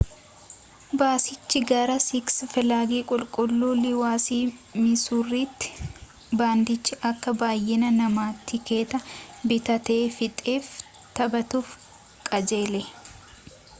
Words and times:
baasichi 0.99 1.59
gara 1.71 1.95
siks 2.07 2.35
filaagi 2.53 2.99
qulqulluu 3.11 3.73
liiwusii 3.83 4.39
misuuritti 4.85 5.75
baandiichi 6.39 6.97
akka 7.09 7.35
baayyina 7.43 7.89
namaa 7.99 8.29
tikeeta 8.51 9.03
bitatee 9.49 10.01
fixeef 10.17 10.71
taphatuuf 11.19 11.69
qajeele 12.29 12.83